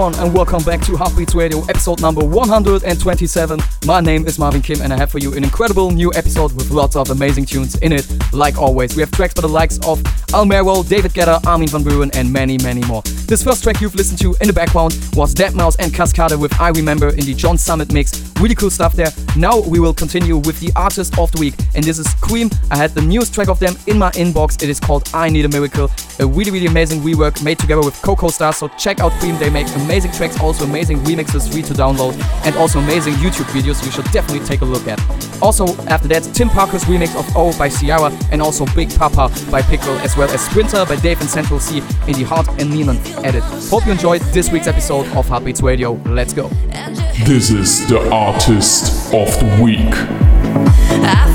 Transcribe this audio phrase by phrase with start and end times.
[0.00, 3.60] Everyone and welcome back to Heartbeats Radio episode number 127.
[3.84, 6.70] My name is Marvin Kim and I have for you an incredible new episode with
[6.70, 8.10] lots of amazing tunes in it.
[8.32, 10.02] Like always, we have tracks by the likes of
[10.32, 13.02] Almero, David Guetta, Armin van Buuren and many many more.
[13.02, 16.70] This first track you've listened to in the background was deadmau5 and Kaskade with I
[16.70, 18.22] Remember in the John Summit mix.
[18.40, 19.12] Really cool stuff there.
[19.36, 22.52] Now we will continue with the artist of the week and this is KREAM.
[22.70, 24.62] I had the newest track of them in my inbox.
[24.62, 25.88] It is called I Need a Miracle.
[26.18, 28.52] A really really amazing rework made together with Coco Star.
[28.52, 29.38] So check out KREAM.
[29.38, 33.84] They make amazing tracks, also amazing remixes free to download, and also amazing YouTube videos
[33.84, 35.00] you should definitely take a look at.
[35.40, 39.62] Also, after that, Tim Parker's remix of O by Ciara, and also Big Papa by
[39.62, 42.98] Pickle, as well as Sprinter by Dave and Central Cee in the Hart and Neiman
[43.24, 43.42] edit.
[43.70, 45.92] Hope you enjoyed this week's episode of Heartbeats Radio.
[46.04, 46.48] Let's go.
[47.24, 51.29] This is the artist of the week.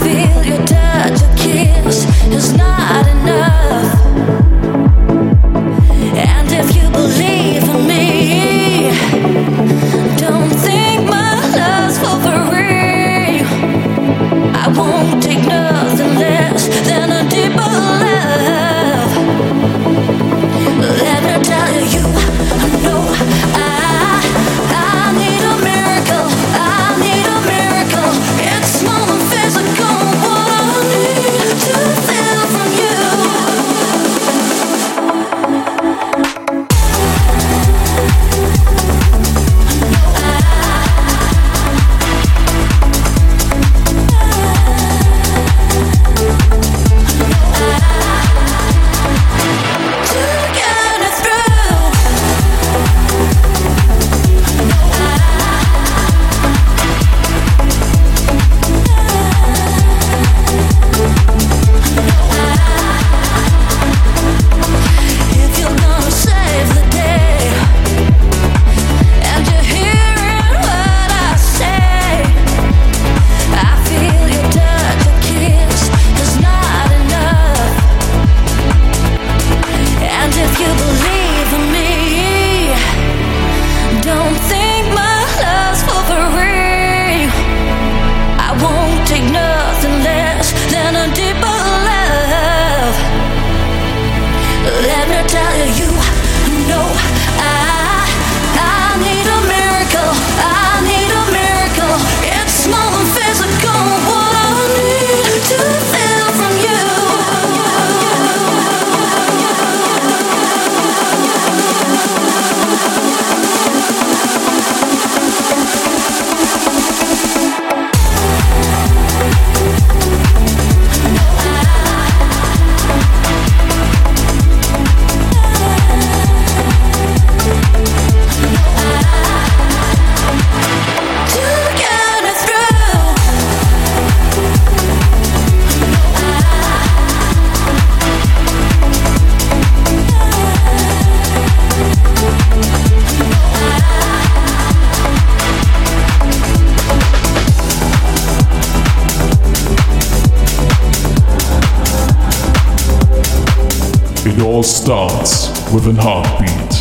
[154.66, 156.74] Starts with an heartbeat.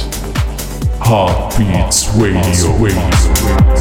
[1.01, 2.73] Heartbeats Radio.
[2.79, 3.74] Radio.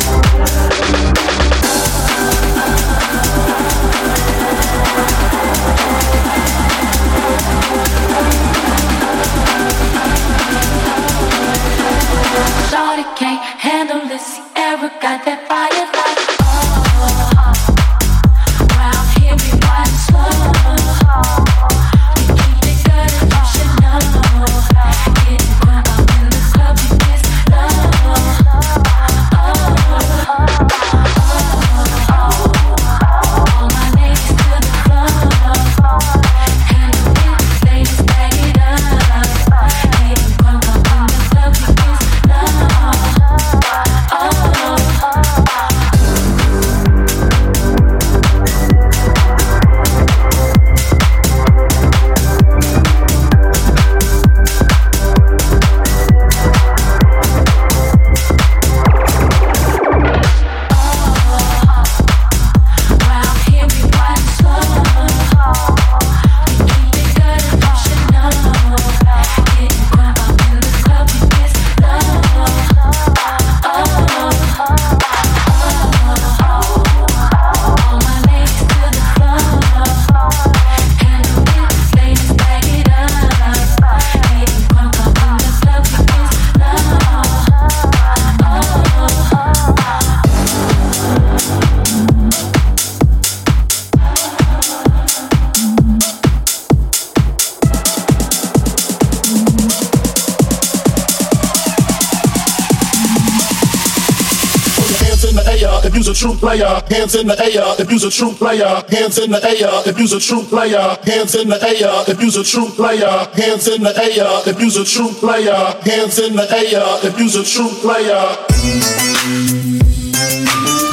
[106.44, 106.76] Player.
[106.92, 108.68] Hands in the air if you's a true player.
[108.92, 111.00] Hands in the air if you's a true player.
[111.08, 113.16] Hands in the air if you's a true player.
[113.32, 115.56] Hands in the air if you's a true player.
[115.88, 118.20] Hands in the air if you's a true player.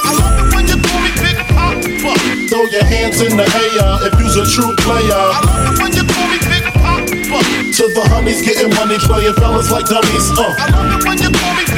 [0.06, 2.14] I love it when you call me Big Papa.
[2.46, 5.18] Throw your hands in the air if you's a true player.
[5.34, 7.02] I love it when you call me Big Papa.
[7.74, 10.30] To the honeys getting money, playing fellas like dummies.
[10.30, 10.46] Uh.
[10.46, 11.69] I love it when you call me.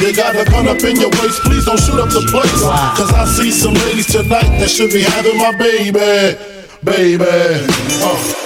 [0.00, 2.62] You got a gun up in your waist, please don't shoot up the place.
[2.96, 6.38] Cause I see some ladies tonight that should be having my baby,
[6.84, 7.24] baby.
[8.02, 8.45] Uh.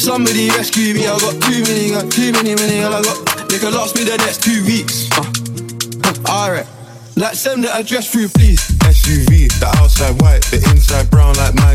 [0.00, 1.06] Somebody rescue me.
[1.06, 3.48] I got too many, got too many, many, and I got.
[3.48, 5.10] They can last me the next two weeks.
[5.12, 5.24] Uh.
[6.30, 6.66] Alright,
[7.16, 8.60] like send the address through, please.
[8.90, 11.69] SUV, the outside white, the inside brown like Michael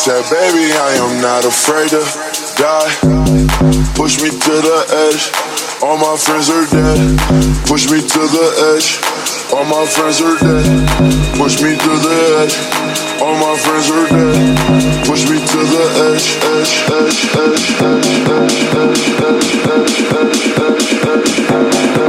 [0.00, 2.00] said, baby, I am not afraid to
[2.56, 2.88] die.
[3.92, 5.28] Push me to the edge.
[5.84, 7.20] All my friends are dead.
[7.68, 8.96] Push me to the edge.
[9.52, 10.88] All my friends are dead.
[11.36, 12.56] Push me to the edge.
[13.20, 15.04] All my friends are dead.
[15.04, 18.08] Push me to the edge, edge, edge, edge, edge,
[18.80, 21.99] edge, edge, edge, edge, all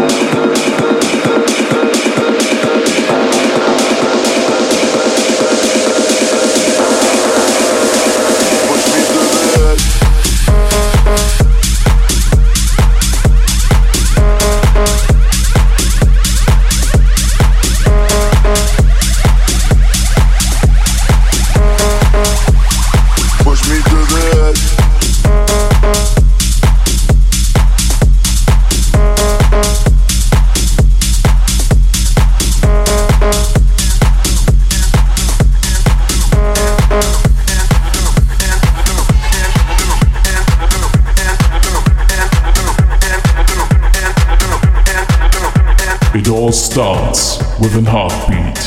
[47.71, 48.59] starts with an heartbeat.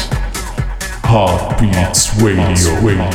[1.04, 2.40] Heartbeats Radio.
[2.80, 3.10] Radio.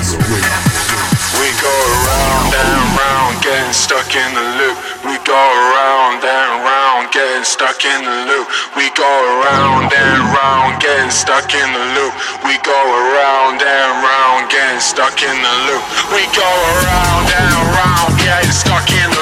[1.40, 4.78] We go around and round, getting stuck in the loop.
[5.06, 8.48] We go around and round, getting stuck in the loop.
[8.76, 12.14] We go around and round, getting stuck in the loop.
[12.46, 15.84] We go around and round, getting stuck in the loop.
[16.14, 19.19] We go around and round, getting stuck in the loop.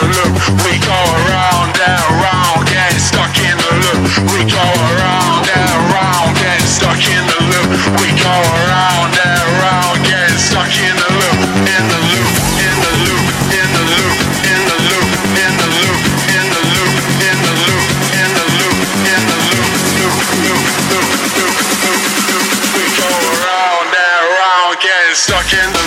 [25.28, 25.87] Stuck in the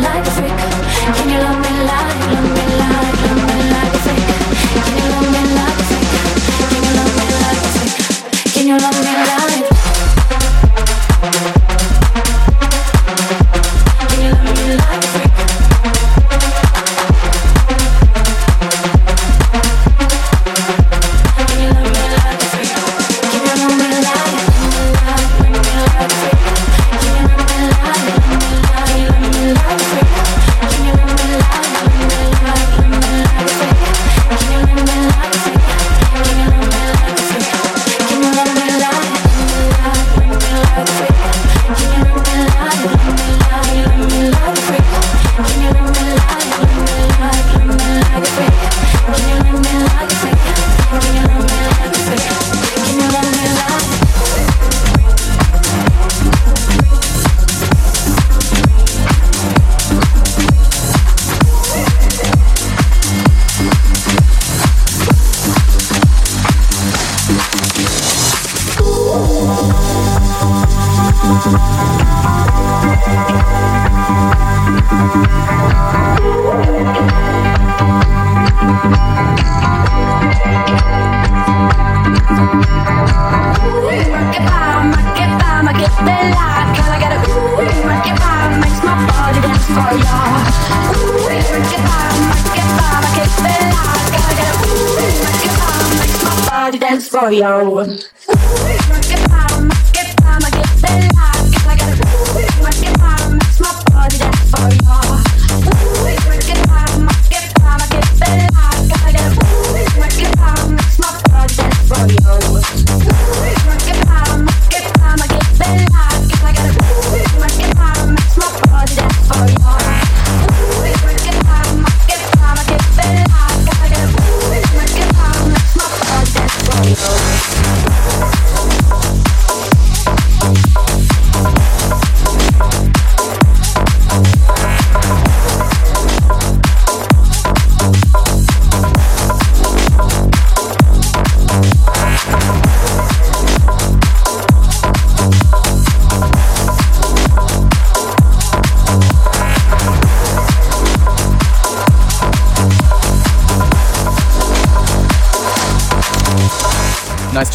[0.00, 0.27] like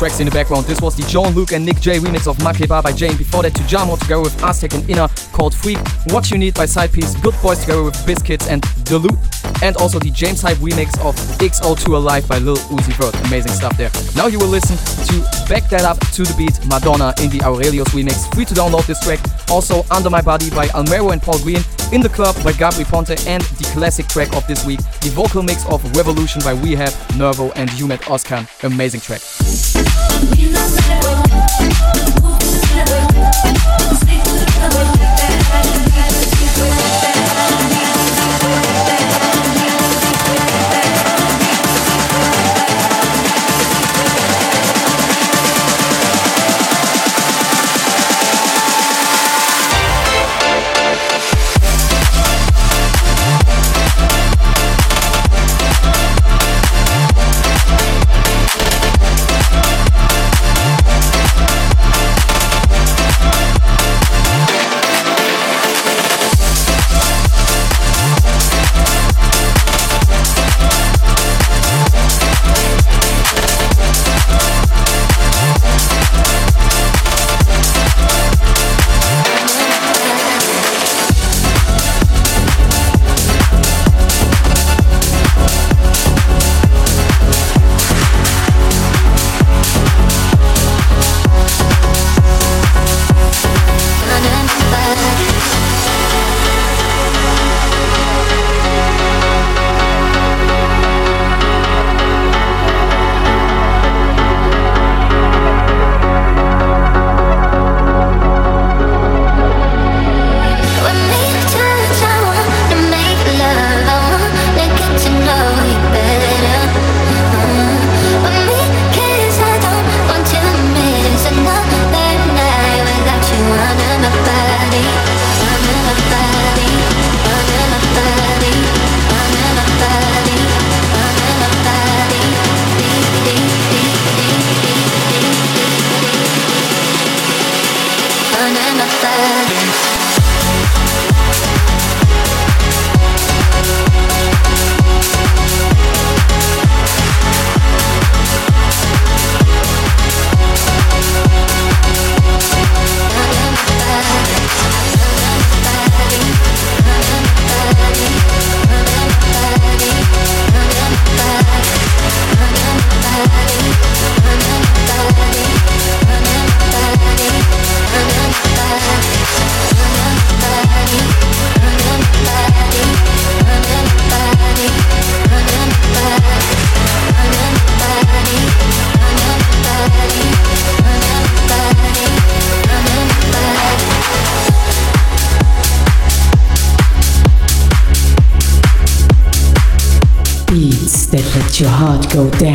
[0.03, 0.65] tracks in the background.
[0.65, 3.15] This was the John Luke and Nick J remix of Makeba by Jain.
[3.15, 5.77] Before that, to Jamo together with Aztec and Inner called Freak.
[6.07, 7.15] What You Need by Sidepiece.
[7.23, 9.17] Good Boys together with Biscuits and The Loop.
[9.61, 13.15] And also the James Hype remix of XO2 Alive by Lil Uzi Vert.
[13.27, 13.91] Amazing stuff there.
[14.13, 14.75] Now you will listen
[15.07, 18.27] to Back That Up to the Beat Madonna in the Aurelius remix.
[18.35, 19.21] Free to download this track.
[19.49, 21.63] Also Under My Body by Almero and Paul Green.
[21.93, 25.43] In the Club by Gabri Ponte and the classic track of this week, the vocal
[25.43, 28.49] mix of Revolution by R3HAB, Nervo and Ummet Ozcan.
[28.65, 29.21] Amazing track.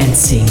[0.09, 0.48] Dancing.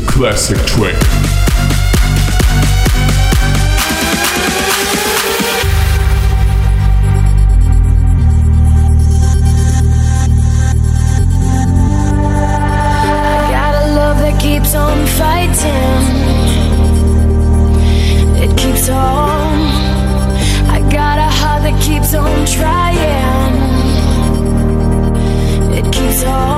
[0.00, 0.96] the classic trick.
[14.40, 16.06] Keeps on fighting,
[18.42, 19.58] it keeps on.
[20.68, 22.96] I got a heart that keeps on trying,
[25.74, 26.49] it keeps on.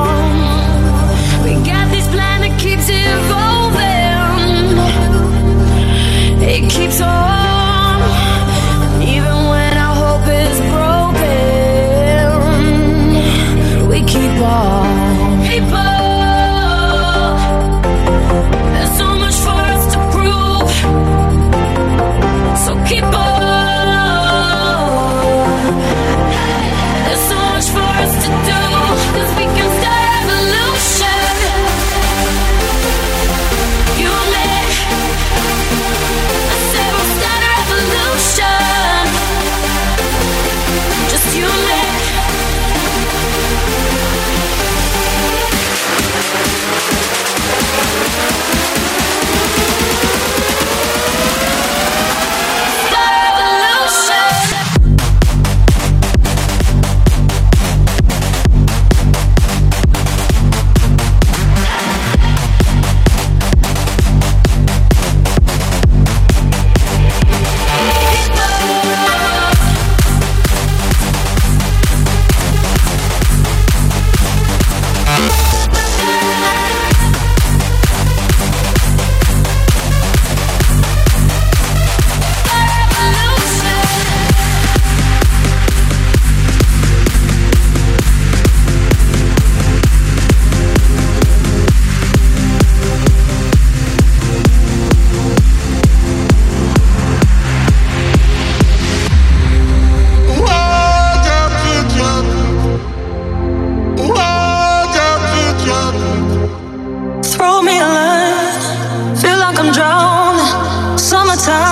[111.44, 111.71] time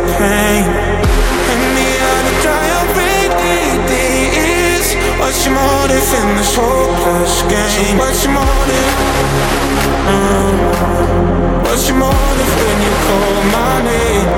[5.81, 7.97] motive in this hopeless game?
[7.97, 8.93] What's your motive?
[10.05, 10.51] Uh,
[11.65, 14.29] what's your motive when you call my name?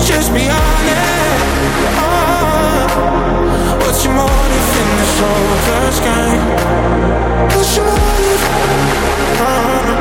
[0.00, 1.42] Just be honest.
[2.02, 2.82] Uh,
[3.82, 6.42] what's your motive in this hopeless game?
[7.54, 8.42] What's your motive?
[9.38, 9.94] Uh,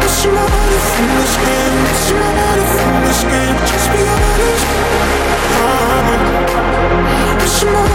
[0.00, 1.76] what's your motive in this game?
[1.84, 3.56] What's your motive in this game?
[3.72, 4.66] Just be honest.
[5.60, 6.99] Uh,
[7.40, 7.90] what's your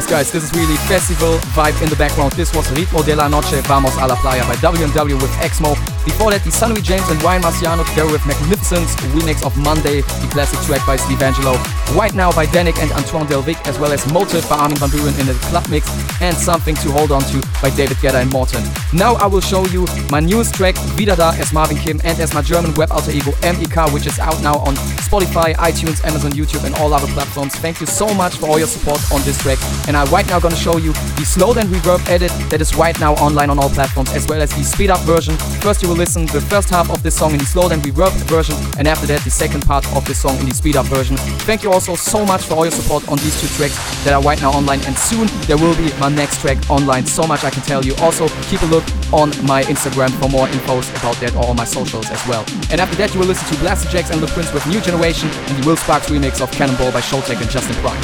[0.00, 2.32] Yes, guys, this is really festival vibe in the background.
[2.32, 5.76] This was Ritmo de la Noche, Vamos a la Playa by WMW with Exmo.
[6.06, 10.28] Before that, the Sunnery James and Ryan Marciano together with Magnificence remix of Monday, the
[10.32, 11.60] classic track by Steve Angello.
[11.94, 15.12] Right now by Danik and Antoine Delvig, as well as Motive by Armin van Buuren
[15.20, 15.84] in the club mix,
[16.20, 18.62] and Something to Hold On To by David Guetta and MORTEN.
[18.92, 22.34] Now I will show you my newest track, Wieder Da, as Marvin Kim and as
[22.34, 24.74] my German web alter ego MEK, which is out now on
[25.06, 27.54] Spotify, iTunes, Amazon, YouTube, and all other platforms.
[27.56, 29.58] Thank you so much for all your support on this track.
[29.88, 32.98] And I'm right now gonna show you the slowed and reverb edit that is right
[33.00, 35.36] now online on all platforms, as well as the speed up version.
[35.62, 38.12] First, you will listen the first half of this song in the slowed and reverb
[38.28, 41.16] version, and after that, the second part of this song in the speed up version.
[41.48, 44.22] Thank you also so much for all your support on these two tracks that are
[44.22, 47.06] right now online, and soon there will be my next track online.
[47.06, 47.94] So much I can tell you.
[47.96, 51.64] Also, keep a look on my Instagram for more infos about that or on my
[51.64, 52.44] socials as well.
[52.70, 55.62] And after that, you will listen to Blasterjaxx and the Prince with New Generation and
[55.62, 58.00] the Will Sparks remix of Cannonball by Showtek and Justin Prime.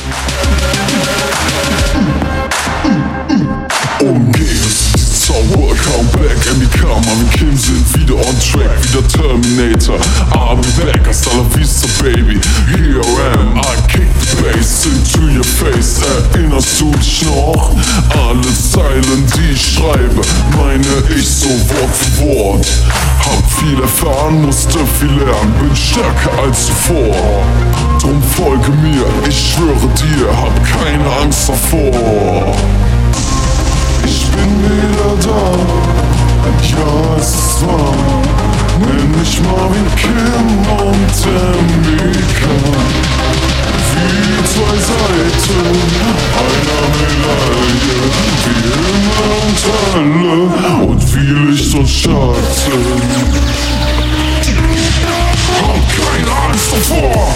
[6.96, 9.98] Become Marvin Kim sind wieder on track, wieder Terminator.
[10.32, 12.40] I'll be back, hasta la vista baby.
[12.68, 16.00] Here I am, I kick the bass into your face.
[16.32, 17.74] Erinnerst du dich noch?
[18.10, 20.20] Alle Zeilen, die ich schreibe
[20.56, 22.66] Meine ich so Wort für Wort.
[23.20, 27.42] Hab viel erfahren, musste viel lernen Bin stärker als zuvor.
[28.00, 32.56] Drum folge mir, ich schwöre dir Hab keine Angst davor
[34.06, 35.42] ich bin wieder da,
[36.62, 37.94] ja es ist wahr.
[38.78, 40.48] Nenn mich Marvin Kim
[40.86, 42.56] und Emika
[43.92, 45.60] Wie zwei Seiten
[46.44, 47.98] einer Medaille
[48.44, 49.60] Wie immer und
[49.94, 50.86] alle.
[50.86, 52.84] Und viel Licht und Schatten
[55.62, 57.34] Hab keine Angst davor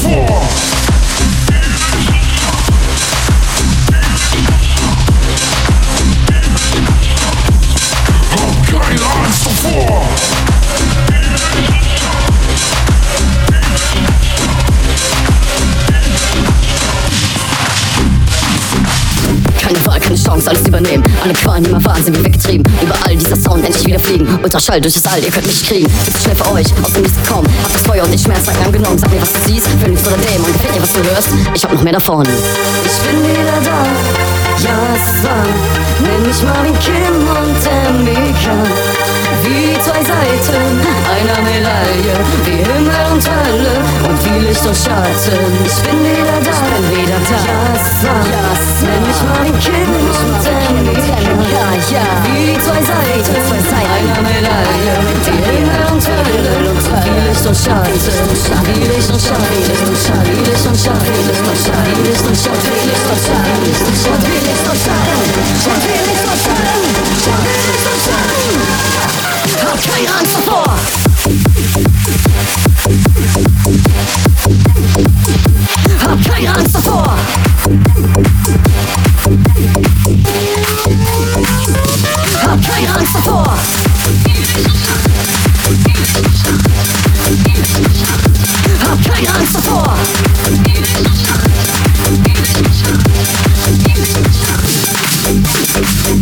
[0.00, 0.40] floor.
[20.40, 21.04] Chance, alles übernehmen.
[21.22, 22.64] Alle Qualen immer Wahnsinn, wie weggetrieben.
[22.82, 24.26] Überall dieser Sound, endlich wieder fliegen.
[24.42, 25.90] Ultraschall durch das All, ihr könnt mich kriegen.
[26.04, 27.46] Zu schnell für euch, aus dem Nichts kommen.
[27.62, 28.98] Hab das Feuer und den Schmerz lang genommen.
[28.98, 30.52] Sag mir, was du siehst, Phönix oder Dämon.
[30.52, 31.28] Gefällt dir, was du hörst?
[31.54, 32.26] Ich hab noch mehr davon.
[32.84, 33.84] Ich bin wieder da,
[34.64, 35.46] ja, es wahr.
[36.00, 38.56] Nenn mich Marvin Kim und Emika.
[39.44, 40.64] Wie zwei Seiten
[41.08, 43.74] einer Medaille, wie Himmel und Hölle
[44.08, 45.40] und wie Licht und Schatten.
[45.64, 46.79] Ich bin wieder da,
[47.10, 47.36] wieder da.
[47.44, 47.58] Ja,
[48.02, 48.22] wahr.
[48.30, 51.66] Ja, ist Nenn mich Marvin Kim und Emika.
[51.90, 53.34] Ja, wie zwei Seiten
[53.74, 54.94] einer Medaille,
[55.24, 56.70] wie Himmel und Hölle
[57.02, 57.90] wie Licht und Schatten.
[57.90, 60.78] Wie Licht und Schatten, wie Licht und Schatten, wie Licht und Schatten, wie Licht und
[60.78, 64.66] Schatten, wie Licht und Schatten, wie Licht und Schatten, wie Licht und Schatten, wie Licht
[64.70, 65.08] und Schatten,
[65.40, 68.60] wie Licht und Schatten, wie Licht und Schatten.
[69.66, 71.09] Hab keine Angst davor.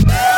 [0.06, 0.37] Hey!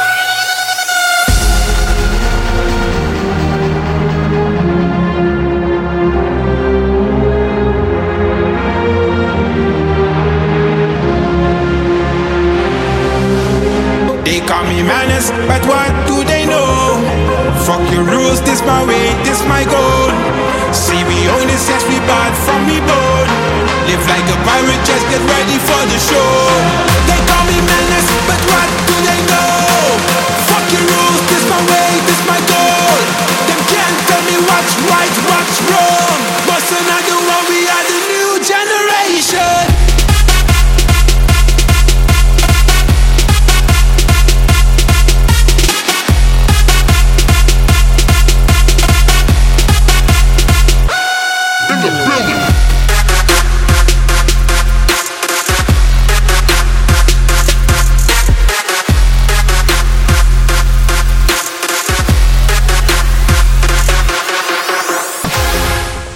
[14.51, 16.99] Call me menace, but what do they know?
[17.63, 20.11] Fuck your rules, this my way, this my goal.
[20.75, 23.31] See, we only sex we bad from me bone.
[23.87, 26.35] Live like a pirate, just get ready for the show.
[27.07, 29.55] They call me menace, but what do they know?
[30.51, 32.99] Fuck your rules, this my way, this my goal.
[33.47, 35.15] Them can't tell me what's right,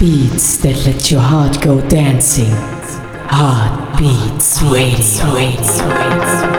[0.05, 2.53] Beats that let your heart go dancing.
[3.31, 5.33] Heartbeats waiting.
[5.33, 6.54] waiting.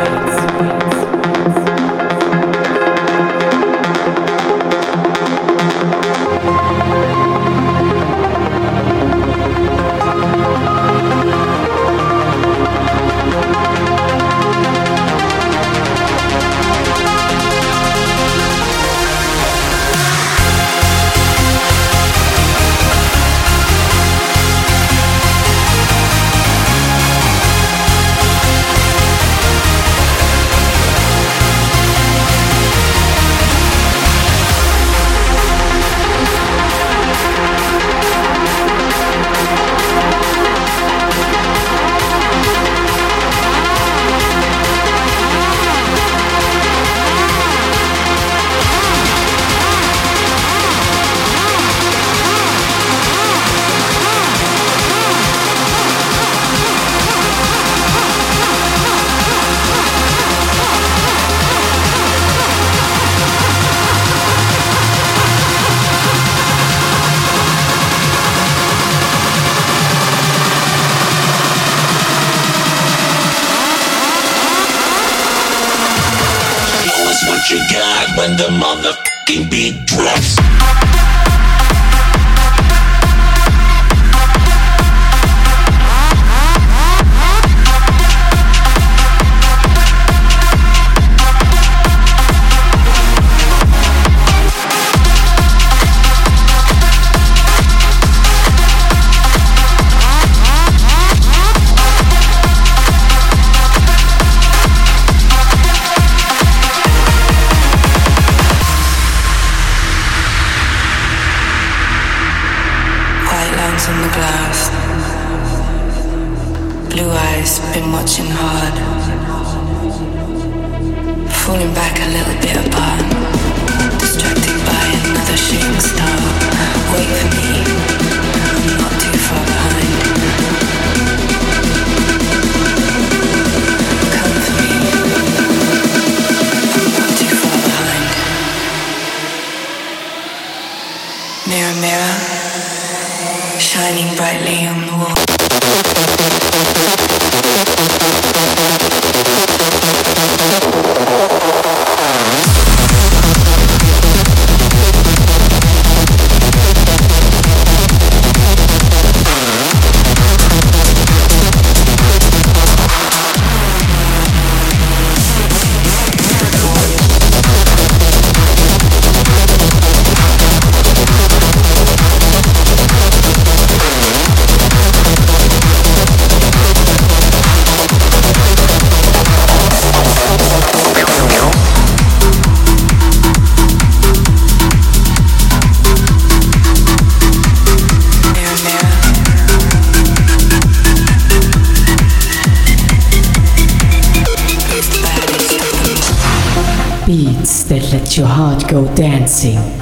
[198.96, 199.75] Dancing.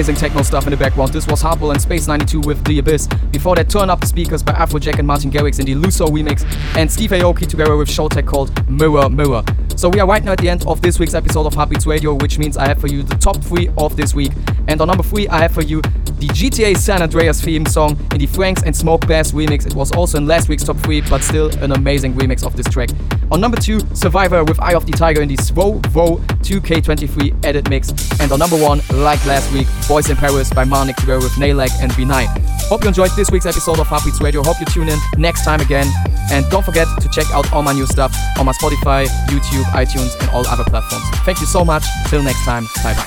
[0.00, 1.12] Amazing techno stuff in the background.
[1.12, 3.06] This was Hardwell and Space 92 with The Abyss.
[3.32, 6.42] Before that, Turn Up the Speakers by Afrojack and Martin Garrix in the Luso remix,
[6.74, 9.42] and Steve Aoki together with Showtek called Mirror Mirror.
[9.76, 12.14] So we are right now at the end of this week's episode of Heartbeats Radio,
[12.14, 14.32] which means I have for you the top three of this week.
[14.68, 18.20] And on number three, I have for you the GTA San Andreas theme song in
[18.20, 19.66] the Franks and Smoke Bass remix.
[19.66, 22.66] It was also in last week's top three, but still an amazing remix of this
[22.68, 22.88] track.
[23.30, 27.70] On number two, Survivor with Eye of the Tiger in the Svo Vo 2K23 edit
[27.70, 27.92] mix.
[28.20, 31.70] And on number one, like last week, Boys in Paris by Marnik together with Naeleck
[31.80, 32.26] and V9.
[32.68, 34.42] Hope you enjoyed this week's episode of Heartbeats Radio.
[34.42, 35.86] Hope you tune in next time again.
[36.32, 40.18] And don't forget to check out all my new stuff on my Spotify, YouTube, iTunes,
[40.20, 41.04] and all other platforms.
[41.24, 41.84] Thank you so much.
[42.08, 42.64] Till next time.
[42.82, 43.06] Bye bye.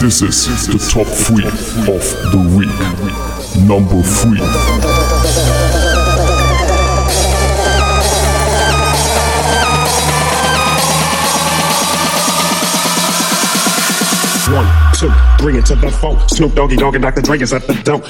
[0.00, 1.52] This is the top three of
[2.30, 3.66] the week.
[3.66, 5.55] Number three.
[14.96, 16.18] Two, bring it to the four.
[16.28, 17.20] Snoop Doggy Dogg and Dr.
[17.20, 18.00] Dre is at the door.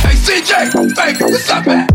[0.00, 1.91] Hey CJ, baby, what's up, man?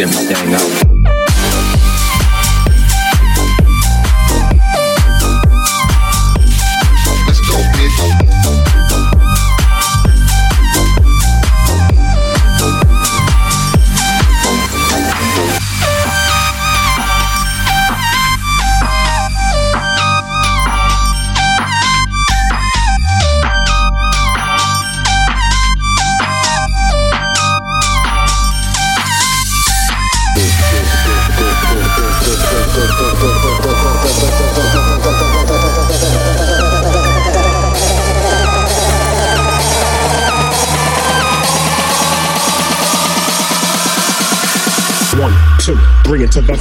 [0.00, 0.67] Everything up.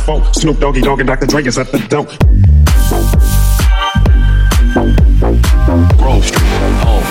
[0.07, 0.23] The.
[0.33, 1.27] Snoop Doggy Dogg and Dr.
[1.27, 2.05] Dre is at the door.
[5.97, 6.47] Grove Street,
[6.81, 7.03] home.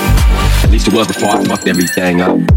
[0.64, 2.55] At least it was before I fucked everything up.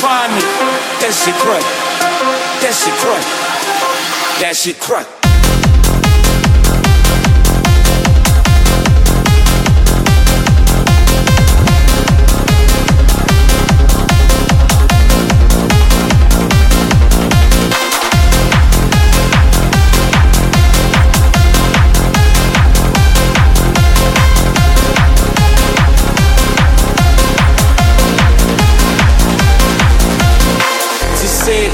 [0.00, 0.40] find me.
[1.00, 1.64] That shit crack.
[2.60, 3.24] That shit crack.
[4.40, 5.15] That shit crack.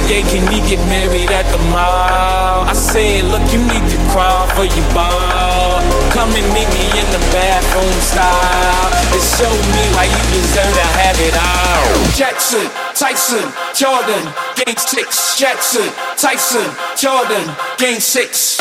[0.09, 2.65] yeah, can get married at the mall?
[2.65, 5.83] I said, look, you need to crawl for your ball.
[6.11, 8.89] Come and meet me in the bathroom style.
[9.13, 11.87] And show me why you deserve to have it all.
[12.17, 13.45] Jackson, Tyson,
[13.75, 14.25] Jordan,
[14.57, 15.39] game six.
[15.39, 17.45] Jackson, Tyson, Jordan,
[17.79, 18.59] game six.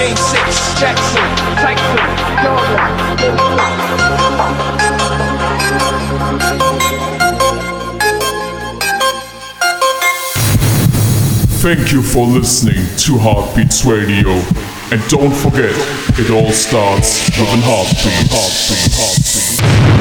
[0.00, 1.20] Game 6, Jackson,
[11.60, 14.30] Thank you for listening to Heartbeats Radio.
[14.90, 15.76] And don't forget,
[16.18, 18.30] it all starts with a heartbeat.
[18.30, 19.99] heartbeat, heartbeat.